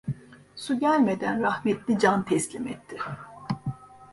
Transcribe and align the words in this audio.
Su 0.61 0.73
gelmeden 0.79 1.43
rahmetli 1.43 1.95
can 2.05 2.25
teslim 2.25 2.67
etti. 2.77 3.03